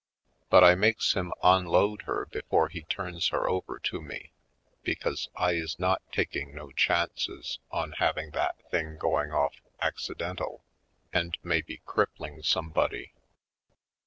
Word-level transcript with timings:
But 0.49 0.63
I 0.63 0.73
makes 0.73 1.13
him 1.13 1.31
onload 1.43 2.01
her 2.07 2.25
before 2.25 2.69
he 2.69 2.81
turns 2.81 3.27
her 3.27 3.47
over 3.47 3.77
to 3.83 4.01
me, 4.01 4.31
because 4.81 5.29
I 5.35 5.51
is 5.51 5.77
not 5.77 6.01
taking 6.11 6.55
no 6.55 6.71
chances 6.71 7.59
on 7.69 7.91
having 7.91 8.31
that 8.31 8.57
thing 8.71 8.97
go 8.97 9.21
ing 9.21 9.31
off 9.31 9.61
accidental 9.79 10.63
and 11.13 11.37
maybe 11.43 11.83
crippling 11.85 12.41
somebody. 12.41 13.13